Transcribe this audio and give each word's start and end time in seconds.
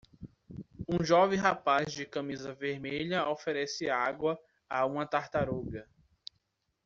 Um 0.89 1.03
jovem 1.05 1.37
rapaz 1.39 1.93
de 1.93 2.07
camisa 2.07 2.55
vermelha 2.55 3.29
oferece 3.29 3.87
água 3.87 4.35
a 4.67 4.83
uma 4.83 5.05
tartaruga. 5.05 5.87